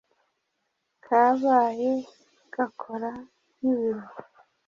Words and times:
kabaye 1.05 1.93
gakora 2.53 3.11
nk’ibiro. 3.57 4.03